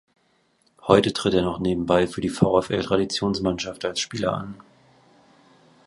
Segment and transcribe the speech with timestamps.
[0.87, 4.55] Heute tritt er noch nebenbei für die VfL-Traditionsmannschaft als Spieler an.